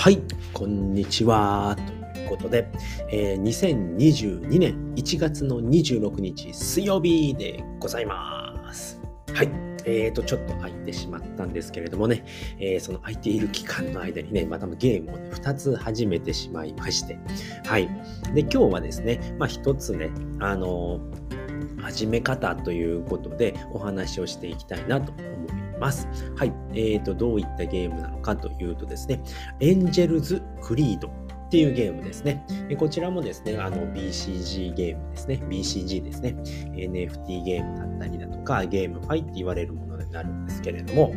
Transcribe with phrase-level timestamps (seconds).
[0.00, 0.22] はい、
[0.54, 1.76] こんにちは。
[2.14, 2.66] ということで、
[3.10, 8.98] えー2022年1月の26日水曜日でございます。
[9.34, 9.50] はい。
[9.84, 12.24] えーと、ちょっと空いてしまったんですけれどもね、
[12.58, 17.18] えーその空いている期間の間にね、またゲームを、ね、2つ始めてしまいまして、
[17.66, 17.86] はい。
[18.32, 20.08] で、今日はですね、まあ1つね、
[20.38, 25.59] あのー始め方ということでお話をしていきたいなと思います。
[25.80, 26.52] ますはい。
[26.72, 29.20] えーと、どういったゲームなのかというとですね、
[29.60, 31.12] エンジェルズ・クリードっ
[31.50, 32.46] ていうゲームですね。
[32.78, 35.40] こちらもですね、あの BCG ゲームですね。
[35.48, 36.36] BCG ですね。
[36.76, 41.12] NFT ゲームだったりだとか、ゲームファイって言われるものになるんですけれども、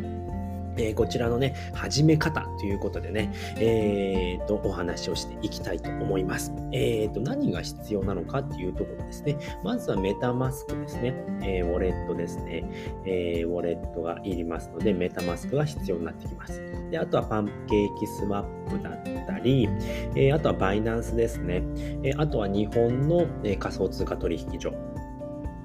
[0.77, 6.53] えーこちらのね、始め方ということでね、えーと、お話をしていきたいと思います。
[6.71, 9.37] えーと、何が必要なのかっていうところですね。
[9.63, 11.13] まずはメタマスクですね。
[11.41, 12.63] えーウォレットですね。
[13.05, 16.61] えーウォレットがいりますので、メタマスクが必要になってきます。
[16.91, 19.67] で、あとはパンケーキスマップだったり、
[20.15, 21.63] えーあとはバイナンスですね。
[22.03, 24.73] えーあとは日本の、えー仮想通貨取引所。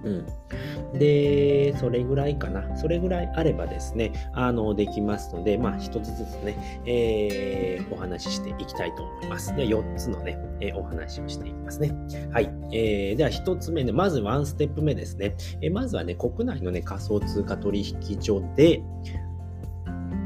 [0.04, 0.98] うん。
[0.98, 2.76] で、それぐらいかな。
[2.76, 9.54] それぐらいあればですね、あの、できますので、まあ、一つずつね、えーお話ししていきたいと思います。
[9.56, 11.92] で、4つのね、えーお話をしていきますね。
[12.32, 12.50] はい。
[12.72, 15.34] えーでは、1つ目ね、まずワンステップ目ですね。
[15.60, 18.82] えーまずはね、国内のね、仮想通貨取引所で、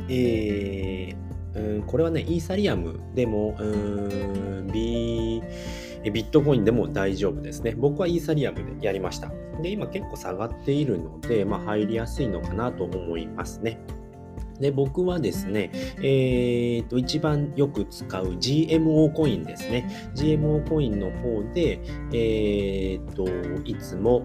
[0.09, 1.17] えー
[1.55, 7.75] うんこれはね、イーサリアムでも、うん、ビえビットコインでも大丈夫ですね。
[7.77, 9.31] 僕はイーサリアムでやりました。
[9.62, 13.78] で、今結構下がっているので、まあ、入りやすいのかなと思いますね。
[14.61, 20.11] で、僕はですね、えーと、一番よく使う GMO コインですね。
[20.14, 21.80] GMO コインの方で、
[22.12, 23.27] えーと、
[23.64, 24.25] いつも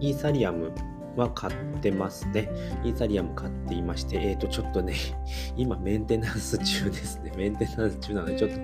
[0.00, 0.72] イーサリアム
[1.16, 2.48] は買ってますね。
[2.84, 4.94] イーサリアム買っていまして、えーと、ちょっとね、
[5.56, 7.32] 今メンテナンス中ですね。
[7.36, 8.56] メンテナンス中なので、ちょっと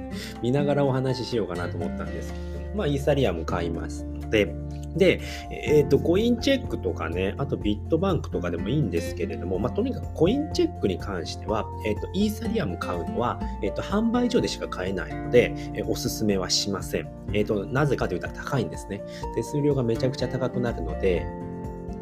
[0.42, 4.54] 見ながらお話ししようかなと思ったんですけど、まあ、イーサリアム買いますので、
[4.96, 5.20] で、
[5.50, 17.08] えっ、と、コインチェックとかね、あとビットバンクとかでもいいんですけれども、まあ、とにかくコインチェックに関しては、えっ、と、イーサリアム買うのは、えっ、と、販売所でしか買えないので、えおすすめはしません。
[17.32, 19.02] えっ、と、なぜかというと高いんですね。
[19.34, 21.26] 手数料がめちゃくちゃ高くなるので、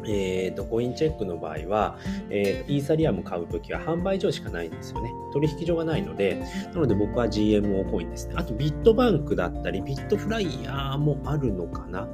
[0.07, 1.97] えー、とコインチェックの場合は、
[2.29, 5.11] えーとイーサリアム買うときは販売所しかないんですよね。
[5.33, 6.41] 取引所がないので、
[6.73, 8.35] なので僕は GMO コインですね。
[8.37, 12.07] あとビットバンクだったり、ビットフライヤーもあるのかな。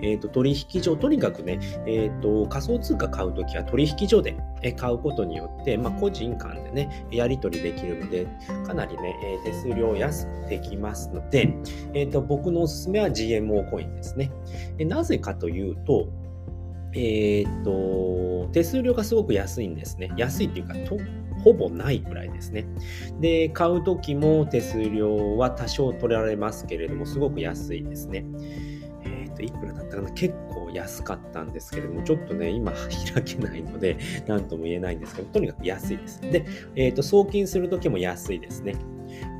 [0.00, 4.36] えー、と取引所、とにかくね、えー、と仮想通貨買うときは取引所で
[4.76, 8.26] 買うことによって、まあ、個人間でね、やり取りできるので、
[8.66, 11.54] かなりね、手数料安くできますので、
[11.94, 14.30] えー、と僕のおすすめは GMO コインですね。
[14.78, 16.08] なぜかというと、
[16.94, 20.10] えーっと、手数料がすごく安いんですね。
[20.16, 20.98] 安いっていうか、と
[21.42, 22.66] ほぼないくらいですね。
[23.20, 28.24] で、買うときも手数料は多少取られますけれども、すごく安いですね。
[29.04, 32.72] えーっと、いくらだったかな結構安かったんですけれども、ちょっとね、今
[33.14, 36.20] 開けないので、なんとも言えないんですけど、とにかく安いです。
[36.20, 36.44] で、
[36.74, 38.74] えーっと、送金するときも安いですね。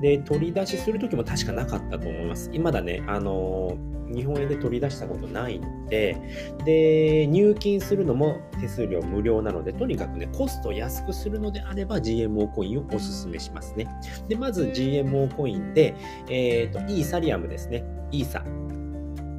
[0.02, 2.50] で、取り出しするときも確かなかったと思います。
[2.52, 6.16] 今だね、あのー日本円で取り出したことないので、
[6.64, 13.88] で、入金するのも手数料無料なので、とにかくね、コスト安くするのであれば GMO コインをおすすめしますね。
[14.28, 15.94] で、まず GMO コインで、
[16.28, 17.84] えっ、と、イーサリアムですね。
[18.10, 18.44] イーサ。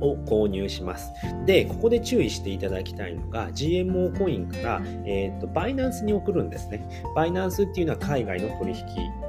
[0.02, 1.12] を購入します。
[1.46, 6.88] で、ここで注意していただきたいのが、GMO コインから、えっ、と、バイナンスに送るんですね。
[7.16, 8.86] バイナンスっていうのは海外の取引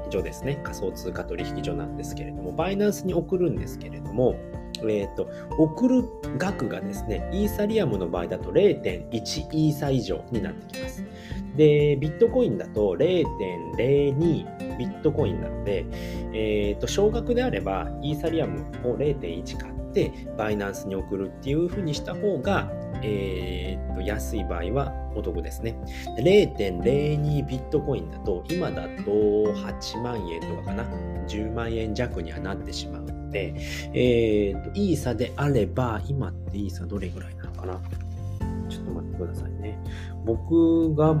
[0.09, 0.59] 所ですね。
[0.63, 4.35] 仮想通貨取引所なんですけれども、バイナンスに送るんですけれども、
[4.87, 5.27] えっ、と、
[5.57, 6.03] 送る
[6.37, 11.05] 額がですね、イーサリアムの場合だと0.1イーサ以上になってきます。
[11.55, 15.85] で、ビットコインだと0.02ビットコインなので、
[16.33, 22.71] えっ、と、少額であれば、イーサリアムを0.1買って、バイナンスに送るっていうふうにした方が、
[23.03, 25.75] えっ、と、安い場合はお得ですね。
[26.17, 30.83] 0.02ビットコインだと、今だと8万円とかかな、
[31.27, 33.55] 10万円弱にはなってしまうので、
[33.93, 37.79] えっ、と、イーサであれば、今ってイーサどれぐらいなのかな
[38.69, 39.77] ちょっと待ってくださいね。
[40.25, 41.15] 僕が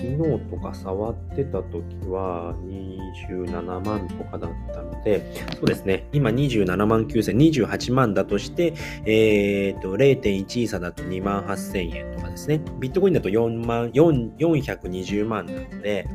[0.00, 0.16] 昨日
[0.48, 6.08] とか触ってた時は27万とかだったので、そうですね。
[6.12, 8.72] 今27万9000、28万だとして、
[9.04, 12.62] えっ、と、0.1イーサだと2万8000円とかですね。
[12.78, 16.08] ビットコインだと4万、4 420万なので、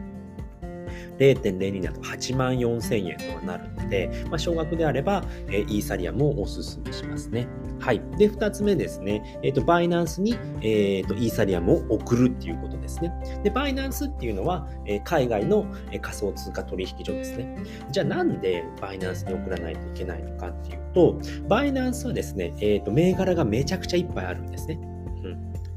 [1.17, 7.47] 0.02だと8万4000円となるので、まあ、少額であれば、えー、イーサリアムをお勧めしますね。
[7.79, 8.01] はい。
[8.17, 9.39] で、2つ目ですね。
[9.43, 13.13] えっ、ー、と、バイナンスに、え、ー、と、イーサリアムを送るっていうことですね。
[13.43, 15.65] で、バイナンスっていうのは、え、海外の、
[16.01, 17.63] 仮想通貨取引所ですね。
[17.91, 24.79] じゃあなんでバイナンスに送らないといけないのかっていうと、バイナンスはですね、えっ、と、銘柄がめちゃくちゃいっぱいあるんですね。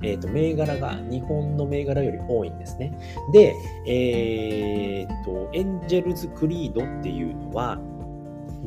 [0.03, 2.93] えっ、ー、と、銘柄が日本の銘柄より多いんですね。
[3.33, 3.55] で、
[3.87, 7.79] えっ、ー、と、エンジェルズクリードっていうのは、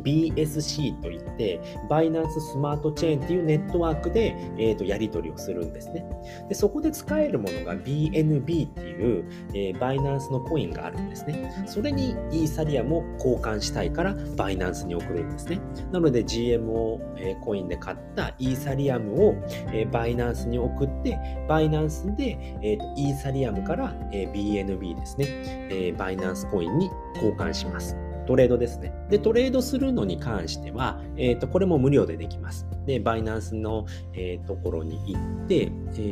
[0.03, 1.59] BSC といって、
[1.89, 6.05] バイナンススマートチェーンっていうネットワークで、えーと、やり取りをするんですね。
[6.49, 11.65] で、そこで使えるものが BNB っていう、えー、バイナンスのコインがあるんですね。
[11.67, 15.59] それにイーサリアムを交換したいからバイナンスに送るんですね。
[15.91, 19.35] なので GMO、えー、コインで買ったイーサリアムを、
[19.73, 21.17] えー、バイナンスに送って、
[21.47, 25.25] バイナンスで、えーと、イーサリアムから、えー、BNB ですね、
[25.69, 28.11] えー、バイナンスコインに交換します。
[28.27, 28.94] トレードですね。
[29.09, 32.68] で、トレードするのに関しては、えっ、ー、と、これも無料でできます。
[32.85, 35.69] で、バイナンスの、えー、ところに行って、え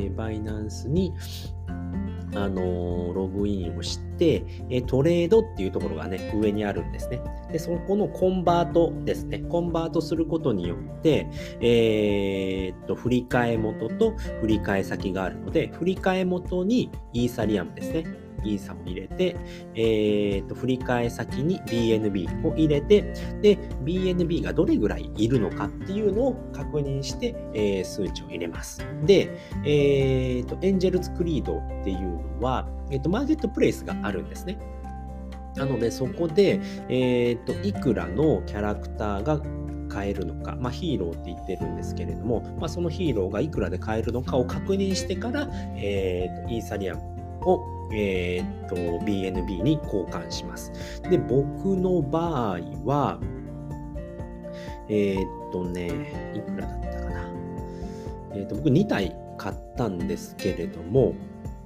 [0.08, 1.12] ー、バイナンスに、
[2.34, 7.20] あのログインをして、えトレードっていうところがね、上にあるんですね。
[7.50, 9.38] で、そこのコンバートですね。
[9.38, 11.26] コンバートすることによって、
[11.60, 18.04] えー、っと、振り替え元と振り替え先があるので、振り替え元にイーサリアムですね。
[18.44, 19.36] イーサを入れて、
[19.74, 23.02] えー、と振り替え先に BNB を入れて、
[23.42, 28.86] で、BNB がどれぐらいいるのかっていうのを確認して、えー、数値を入れます。
[29.04, 29.30] で、
[29.64, 34.58] えー、とエンジェルズクリードっていうのは、えー、とマーケットプレイスがあるんですね。
[35.56, 39.40] なので、そこで、えー、といくらのキャラクターが
[39.90, 50.72] 買えるのか、まあ、ヒーローって言ってるんですけれども、まあ、そのヒーローがいくらで買えるのかを確認してから、えー、とイーサリアムをえー、っと、BNB に交換します。
[51.02, 53.20] で、僕の場合は、
[54.88, 57.28] えー、っとね、いくらだったかな。
[58.32, 61.14] えー、っと、僕2体買ったんですけれども、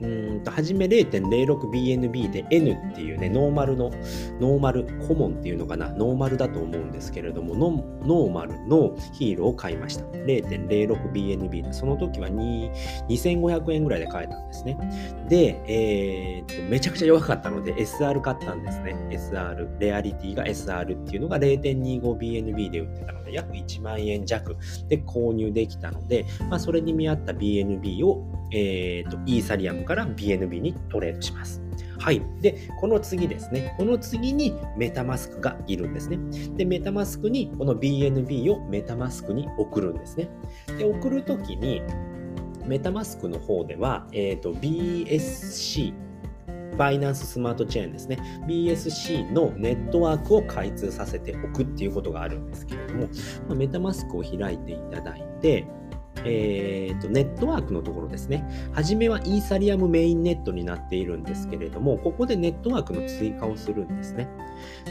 [0.04, 3.90] うんと、はじめ 0.06BNB で N っていうね、ノーマルの、
[4.40, 7.70] ノーマル、コモンっていうのかな、ノーマルだと思うんですけれども、ノ
[8.04, 10.04] ノーマルのヒーローを買いました。
[10.04, 14.78] 0.06BNB で、その時は2500円ぐらいで買えたんですね。
[15.28, 18.94] で、えー、っと、めちゃくちゃ弱かったので SR 買ったんですね。
[19.10, 24.56] SR、レアリティが SR っていうのが 0.25BNB で売ってたので、約1万円弱
[24.88, 28.24] で購入できたので、まあ、それに見合った BNB を
[28.56, 31.60] えーと、イーサリアムから BNB にトレードします。
[31.98, 32.22] はい。
[32.40, 33.74] で、この次ですね。
[33.76, 36.18] この次にメタマスクがいるんですね。
[36.56, 40.28] で、メタマスクにこの BNB をメタマスクに送るんですね。
[40.78, 41.82] で、送るときに、
[42.64, 45.92] メタマスクの方では、えっ、ー、と、BSC、
[46.76, 48.18] バイナンススマートチェーンですね。
[48.46, 53.08] BSC のネットワークを開通させておくっていうことがあるんですけれども、
[53.48, 55.66] ま、メタマスクを開いていただいて、
[56.24, 58.44] えーと、ネットワークのところですね。
[58.72, 64.28] 初めはイーサリアムメインネットになっているんですけれども、ここでネットワークの追加をするんですね。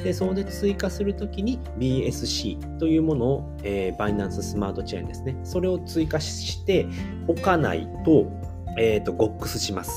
[0.03, 5.35] で、そこで追加するときに BSC というものを、えー、バイナンススマートチェーンですね。
[5.43, 6.87] それを追加して
[7.27, 8.31] おかないと、
[8.77, 9.91] えっ、ー、と、ゴックスします。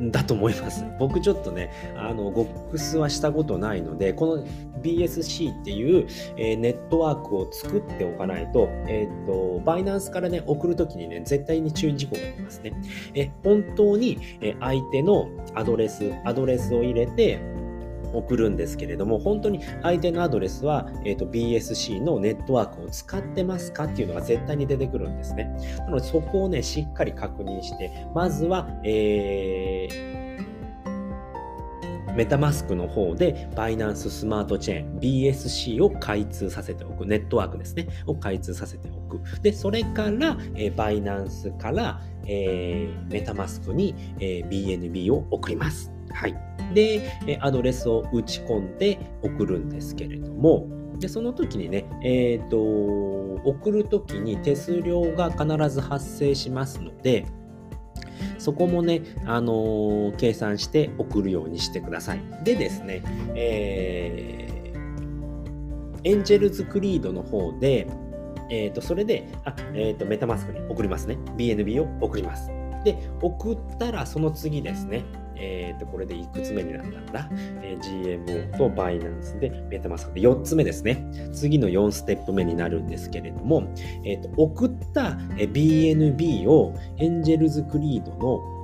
[0.00, 0.84] だと思います。
[0.98, 4.44] 僕ちょっとね、あの、ゴックスはしたことないので、この
[4.82, 6.06] BSC っていう、
[6.36, 12.72] えー、ネットワークを作っておかないと、えっ、ー、と、バイナンスからね、送るときにね、絶対に注意事項がありますね。
[13.14, 17.38] え、本当に、え相手のアドレス、アドレスを入れて、
[18.12, 25.54] 送るんですけれども、本当に相手のアドレスは、えーと、BSC のネットワークを使ってますかっていうのが絶対に出てくるんですね。
[25.78, 30.22] なのでそこをね、しっかり確認して、まずは、えー
[32.14, 37.06] メタマスクの方でバイナンススマートチェーン BSC を開通させておく。
[37.06, 37.88] ネットワークですね。
[38.06, 39.20] を開通させておく。
[39.40, 45.90] で、それから、えー、バイナンスから、えー、メタマスクに、えー、BNB を送ります。
[46.14, 46.36] はい。
[46.74, 52.56] で、アドレスを打ち込んで送るんですけれども、でその時にね、えっ、ー、と、
[53.44, 57.26] 送る時に手数料が必ず発生しますので、
[58.38, 62.20] そこもね、あのー、計算して送るようにしてください。
[62.44, 63.02] でですね、
[63.34, 67.88] えー、エンジェルズクリードの方で、
[68.48, 71.16] え、ー、と、それで、あ、え、ー、と、メタマスクに送りますね。
[71.36, 72.50] BNB を送ります。
[72.84, 75.04] で、送ったらその次ですね、
[75.36, 77.28] え、ー、と、これでいくつ目になったんだ、
[77.62, 81.04] えー、?GMO とバイナンスでメタマスクで4つ目ですね。
[81.32, 83.64] 次の4ステップ目になるんですけれども、
[84.04, 88.62] え、ー、と、送った BNB をエンジェルズクリードの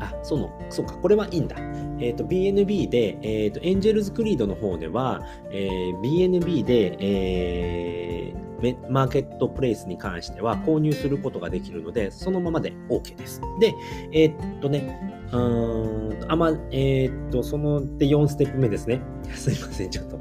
[0.00, 1.56] あその、そうか、これはいいんだ。
[1.98, 8.25] えっ、ー、と、BNB で、えっ、ー、と、エンジェルズクリードの方では、えー、BNB で、えー、
[8.88, 13.40] マーケットプレイスに関しては購入することができるので、そのままで OK です。
[13.60, 13.74] で、
[14.12, 14.98] えー、っとね、
[15.32, 19.00] うーん、あま、えー、っと、その、で、4ステップ目ですね。
[19.34, 20.18] すいません、ちょっと。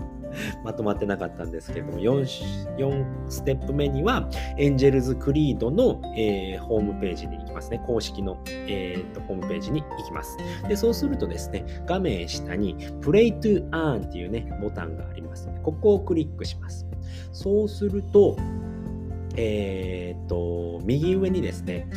[0.64, 7.82] まとまってなかったんですけれども、4, 4ステップ目には、エンジェルズクリードの、えー、ホームページに行きますね。
[7.86, 10.38] 公式の、えー、とホームページに行きます。
[10.68, 16.86] で、そうするとですね、画面下に Play to Earn っていうね、ボタンがありますので、ここをクリックします。
[17.32, 18.38] そうすると、
[19.38, 21.88] えっ、ー、と、右上にですね、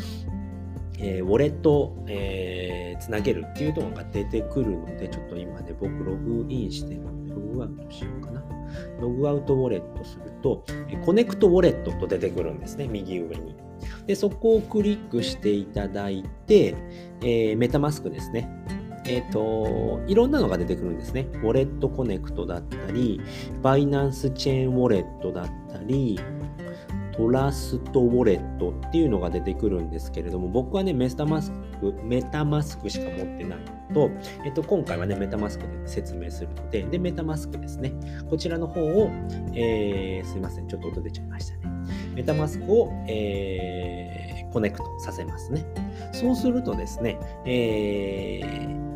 [0.99, 7.01] えー、ウォレット、えー、つなげるっていうのが出てくるので、ちょっと今ね、僕ログインしてる、
[7.59, 8.45] グアウトしようかな。
[9.01, 10.65] Logout Wallet すると、
[11.05, 13.57] Connect Wallet と出てくるんですね、右上に。
[14.07, 16.75] で、そこをクリックしていただいて、
[17.21, 18.49] えー、 MetaMask ですね。
[19.05, 21.29] えっ、ー、と、いろんなのが出てくるんですね。
[21.35, 23.21] WalletConnect だったり、
[23.63, 26.19] Binance Chain Wallet だったり、
[27.17, 33.59] Trust Wallet っていうのが出てくるんですけれども、僕はね、 MetaMask、MetaMask しか持ってない
[33.91, 34.11] のと、
[34.45, 37.93] えっと、今回はね、メタマスクで説明するので、で、メタマスクですね。
[38.29, 39.11] こちらの方を、
[39.55, 41.63] えー、すいません、ちょっと音出ちゃいましたね。
[42.15, 45.65] メタマスクを、えー、コネクトさせますね。
[46.13, 48.89] そうするとですね、えー、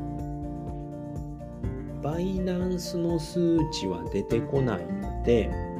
[2.02, 5.71] バイナンスの数値は出てこないので、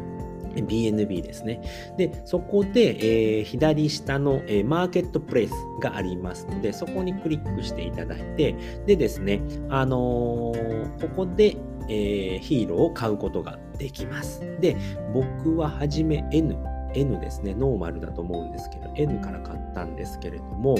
[0.61, 1.61] BNB ですね。
[1.97, 8.54] で、そこで、えー、左下の、えー、マーケットプレイスがありますので、そこにクリックしていただいて、
[8.87, 11.56] でですね、あのー、ここで、
[11.88, 14.40] え、ヒーローを買うことができます。
[14.61, 14.76] で、
[15.12, 16.56] 僕ははじめ N、
[16.94, 20.76] N ですね、ノーマルだと思うんですけど、N から買ったんですけれども、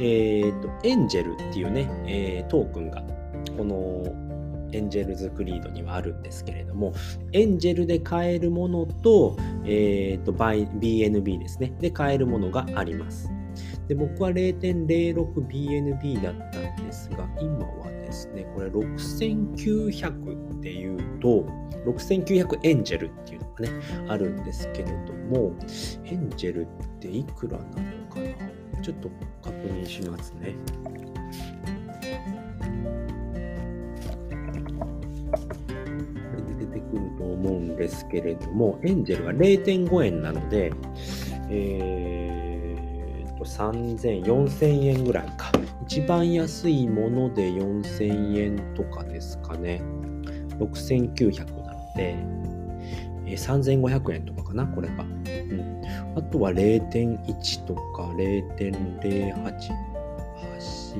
[0.00, 3.02] えっ、と、エンジェルっていうね、え、トークンが、
[3.56, 4.31] この
[4.72, 6.92] エンジェルズクリードにはあるんですけれども、
[7.32, 11.72] エンジェルで買えるものと、えっ、ー、と、BNB ですね。
[11.80, 13.30] で買えるものがあります。
[13.88, 21.44] で僕は 0.06BNB だったんですが、今はですね、これ6900っていうと、
[21.84, 23.70] 6900エンジェルっていうのがね、
[24.08, 25.52] あるんですけれども、
[26.04, 26.66] エンジェルっ
[27.00, 27.72] ていくらなの
[28.08, 28.80] かな？
[28.82, 29.10] ちょっと
[29.42, 30.54] 確認しますね。
[37.42, 40.72] 思うんですけれども、エンジェルが0.5円なので、
[41.50, 45.50] えー、と、3000、4000円ぐらいか。
[45.86, 49.82] 一番安いもので4000円とかですかね。
[50.58, 52.16] 6900なので、
[53.26, 55.04] えー、3500円とかかな、これが。
[55.04, 55.82] うん。
[56.16, 59.91] あとは0.1とか0.08。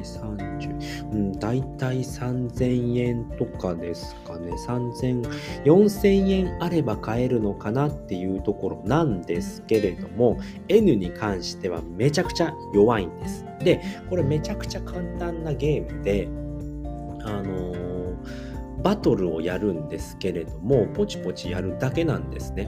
[0.00, 4.52] 30、うん、大体3000円とかですかね。
[4.52, 5.22] 3000、
[5.64, 13.44] 4000円あれば買えるのかなっていうところなんですけれども、N に関してはめちゃくちゃ弱いんです。
[13.60, 16.28] で、これめちゃくちゃ簡単なゲームで、
[17.24, 17.82] あのー
[18.82, 22.66] バトルをやるんですけれども、ポチポチやるだけなんですね。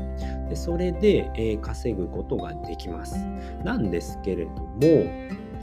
[0.48, 3.16] でそれで、えー、稼ぐことができます。
[3.64, 4.80] なんですけれども、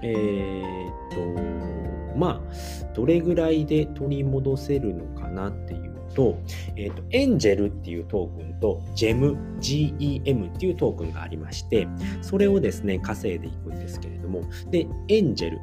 [0.04, 6.38] えー、っと、まあ、どれぐらいで取り戻せるのかなっていうと、
[6.76, 11.88] えー、っと、エンジェルっていうトークンと、ジェム、GEM っていうトークンがありまして、
[12.22, 15.60] それをですね、稼いでいくんですけれども、で、エンジェル、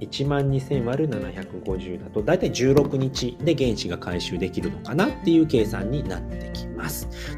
[0.00, 6.71] 1万2000割る750だと、だいたい16日で原子が回収できるのかなっていう計算になってきます。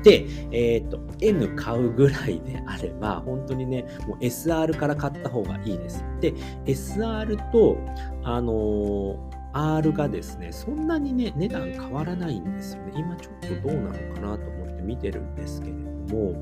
[0.02, 6.04] で、えっ、ー、と、N 買うぐらいであれば、本当にね、もう SR から買った方がいいです。
[6.20, 6.32] で、
[6.66, 7.78] SR と、
[8.22, 12.92] あのー R がですね、そんなにね、値段変わらないんですよね。
[12.96, 16.32] 今ちょっとどうなのかなと思って見てるんですけれども、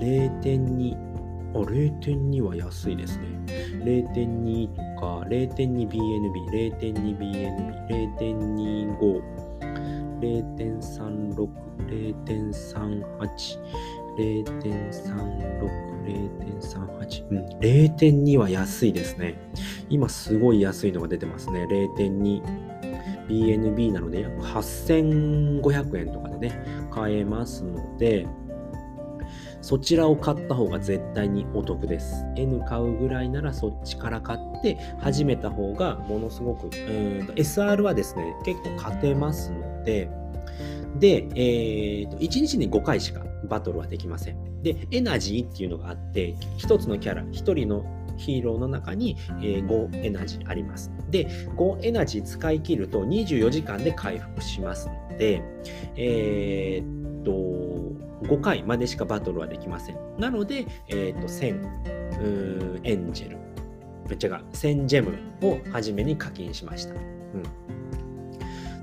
[0.00, 0.96] 0.2、
[1.54, 3.24] あ、0.2は安いですね。
[3.84, 5.88] 0.2とか、0.2BNB、
[6.76, 7.86] 0.2BNB、
[8.18, 9.37] 0.25、
[10.20, 11.48] 0.36、
[11.88, 13.04] 0.38、
[14.18, 19.38] 0.36、0.38、うん、0.2は安いですね。
[19.88, 21.64] 今すごい安いのが出てますね。
[21.64, 22.42] 0.2。
[23.28, 28.26] BNB なので約8500円とかでね、買えますので、
[29.60, 32.24] そちらを買った方が絶対にお得です。
[32.36, 40.10] N 買うぐらいならそっちから買って始めた方がものすごく、SR はですね、結構勝てますので、
[40.98, 44.62] で、えーと、1日に5回しかバトルはできません。
[44.62, 47.84] で、エナジーっていうのがあって、1つのキャラ、1人の
[48.16, 50.90] ヒーローの中に、え、5エナジーあります。
[51.10, 55.42] で、5エナジー使い切ると24時間で回復しますので、
[55.96, 57.32] えー、と、
[58.26, 59.98] 5回までしかバトルはできません。
[60.18, 63.36] なので、えっ、ー、と、1000エンジェル、
[64.08, 65.12] めっちゃが1000ジェム
[65.46, 66.94] を初めに課金しました。
[66.94, 67.02] うん、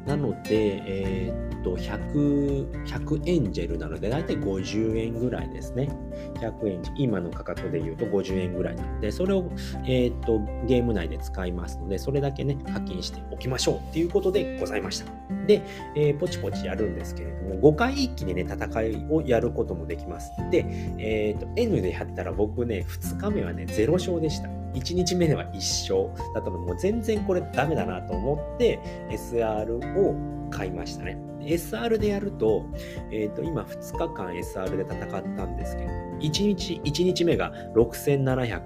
[0.05, 5.89] なので、えー、っと100、100エンジェルなので、だいたい50円ぐらいですね。
[6.35, 9.49] 100円、今の価格で言うと50円ぐらいなので、それを、
[9.85, 15.11] えー、っとゲーム内で使いますので、それだけね、課金しておきましょうっていうことでございました。
[15.47, 15.61] で、
[15.95, 20.31] えー、ポチポチやるんですけれども、5回一気にね、戦いをやることもできます。
[20.51, 20.65] で、
[20.99, 24.64] え、っと、N でやったら僕ね、2日目はね、0勝でした。
[24.75, 30.15] 1日目では1勝だったの、もう全然これダメだなと思って、SR を
[30.49, 31.17] 買いましたね。
[31.41, 32.65] SR でやると、
[33.11, 38.61] えっ、ー、と、今2日間 SR で戦ったんですけど、1日、1日目が6700。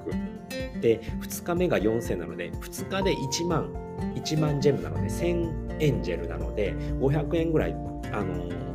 [0.81, 3.73] で、2日目が4000なので、2日で1万、
[4.15, 7.71] 1万ジェムなので、1000エンジェルなので、500円ぐらい、
[8.11, 8.68] あのー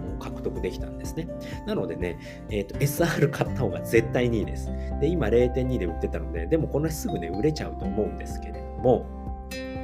[0.45, 1.27] 得できたんですね。
[1.67, 2.19] なのでね、
[2.51, 4.71] えっ、ー、と、SR 買った方が絶対にいいです。
[5.01, 9.07] で、今0.2で売ってたので、でもこのすぐね、売れちゃうと思うんですけれども、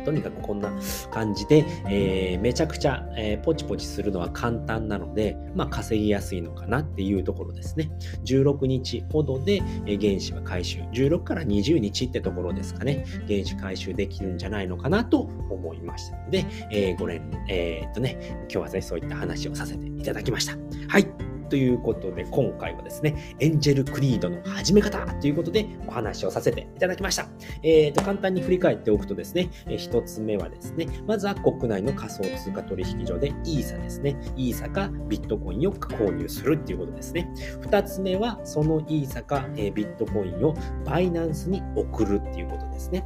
[0.04, 0.72] とにかくこんな
[1.10, 7.90] 感じで、えー、めちゃくちゃ、えー、ポチポチするのは簡単なので、まあ、稼ぎやすいのかなっていうところですね。
[8.24, 10.80] 16日ほどで、えー、原子は回収。
[10.92, 13.04] 16から20日ってところですかね。
[13.28, 20.56] 原子回収できるんじゃないのかなと思いましたので、えー、ご連、えー、っとね、今日はね、そういった話をさせていただきました。
[20.88, 21.29] はい。
[21.50, 27.26] ということで、今回はですね、エンジェルクリードの始め方ということでお話をさせていただきました。
[27.62, 34.16] えーと、簡単に振り返っておくとですね、え1つ目はですね、まずは国内の仮想通貨取引所でイーサですね。
[34.36, 37.28] イーサかビットコインを購入するっていうことですね。
[37.62, 43.04] 2つ目は、そのイーサか、えビットコインをバイナンスに送るっていうことですね。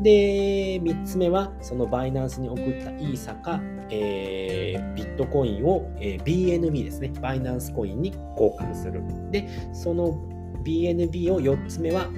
[0.00, 9.02] で、3つ目は、そのバイナンスに送ったイーサか、えー、ビットコインを、えー、BNB ですね、バイナンスコインに交換する。
[9.30, 10.18] で、その
[10.64, 12.08] BNB を4つ目は、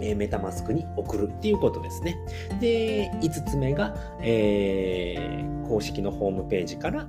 [0.00, 2.16] えー、メタマスクに送るっていうことですね。
[2.60, 7.08] で、5つ目が、えー、公式のホームページから、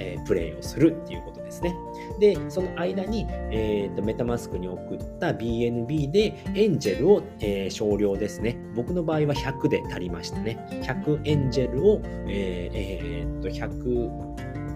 [0.00, 1.74] えー、プレイをするっていうことですね。
[2.18, 8.56] で、その間に、えーと、メタマスクに送った BNB でエンジェルを、えー、少量ですね。
[8.74, 10.58] 僕の場合は100で足りましたね。
[10.82, 14.30] 100エンジェルを、えー、えー、と100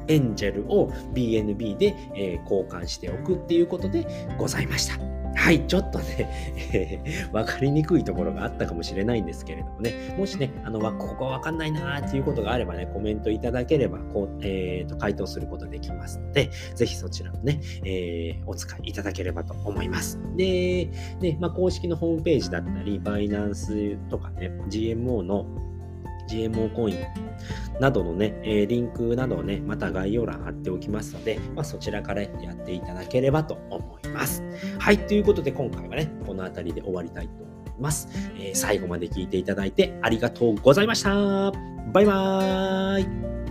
[0.08, 4.06] エンジェルを BNB で、え、交換しておくっていうことで
[4.38, 5.13] ございました。
[5.34, 6.28] はい、ちょっとね、
[6.72, 20.20] えー、分かりにくいところがあったかもしれないんですけれどもね、もしね、あのここわかんないなーっていうことがあればね、コメントいただければこう、えーと、回答することできますので、ぜひそちらもね、えー、お使いいただければと思います。
[20.36, 25.46] で、ねまあ、公式のホームページだったり、バイナンスとかね、GMO の
[26.28, 26.98] GMO コイン
[27.80, 34.42] などのね、え、リンクなどをね、また概要欄貼っておきますので、まあ、そちらからやっていただければと思います。
[34.78, 38.08] はい、ということで今回はね、この辺りで終わりたいと思います。
[38.36, 41.52] えー、最後まで聞いていただいてありがとうございました。
[41.92, 43.43] バイバーイ